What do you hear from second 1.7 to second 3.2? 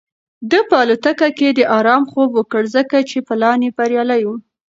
ارام خوب وکړ ځکه چې